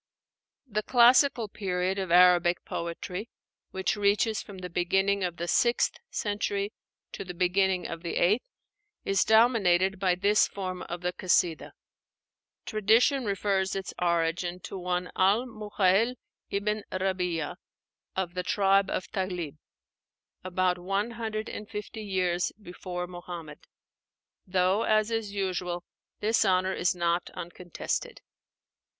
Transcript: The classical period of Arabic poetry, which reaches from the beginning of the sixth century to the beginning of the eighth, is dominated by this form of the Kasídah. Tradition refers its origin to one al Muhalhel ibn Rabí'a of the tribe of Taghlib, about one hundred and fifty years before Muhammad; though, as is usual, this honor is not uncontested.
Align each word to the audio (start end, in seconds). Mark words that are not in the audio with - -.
The 0.65 0.81
classical 0.81 1.47
period 1.47 1.99
of 1.99 2.09
Arabic 2.09 2.65
poetry, 2.65 3.29
which 3.69 3.95
reaches 3.95 4.41
from 4.41 4.57
the 4.57 4.67
beginning 4.71 5.23
of 5.23 5.37
the 5.37 5.47
sixth 5.47 5.93
century 6.09 6.73
to 7.11 7.23
the 7.23 7.35
beginning 7.35 7.85
of 7.85 8.01
the 8.01 8.15
eighth, 8.15 8.41
is 9.05 9.23
dominated 9.23 9.99
by 9.99 10.15
this 10.15 10.47
form 10.47 10.81
of 10.89 11.01
the 11.01 11.13
Kasídah. 11.13 11.73
Tradition 12.65 13.25
refers 13.25 13.75
its 13.75 13.93
origin 14.01 14.59
to 14.61 14.75
one 14.75 15.11
al 15.15 15.45
Muhalhel 15.45 16.15
ibn 16.49 16.83
Rabí'a 16.91 17.57
of 18.15 18.33
the 18.33 18.41
tribe 18.41 18.89
of 18.89 19.05
Taghlib, 19.11 19.57
about 20.43 20.79
one 20.79 21.11
hundred 21.11 21.47
and 21.47 21.69
fifty 21.69 22.01
years 22.01 22.51
before 22.59 23.05
Muhammad; 23.05 23.67
though, 24.47 24.81
as 24.81 25.11
is 25.11 25.31
usual, 25.31 25.83
this 26.21 26.43
honor 26.43 26.73
is 26.73 26.95
not 26.95 27.29
uncontested. 27.35 28.21